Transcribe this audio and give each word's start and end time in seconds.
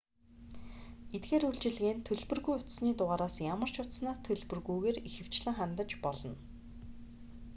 эдгээр 1.15 1.43
үйлчилгээнд 1.47 2.01
төлбөргүй 2.07 2.53
утасны 2.59 2.91
дугаараас 2.99 3.35
ямар 3.53 3.69
ч 3.73 3.75
утаснаас 3.83 4.19
төлбөргүйгээр 4.27 4.97
ихэвчлэн 5.07 5.55
хандаж 5.57 5.89
болно 6.05 6.35